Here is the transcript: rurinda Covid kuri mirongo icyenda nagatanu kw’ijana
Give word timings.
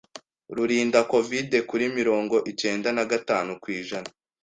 rurinda 0.55 0.99
Covid 1.11 1.49
kuri 1.69 1.85
mirongo 1.97 2.35
icyenda 2.51 2.87
nagatanu 2.95 3.51
kw’ijana 3.61 4.09